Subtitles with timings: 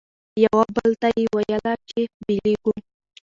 [0.43, 2.73] یوه بل ته یې ویله چي بیلیږو